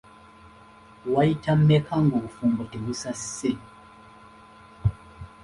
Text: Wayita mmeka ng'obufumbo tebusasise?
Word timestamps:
Wayita 1.11 1.51
mmeka 1.59 1.95
ng'obufumbo 2.05 2.61
tebusasise? 2.71 3.51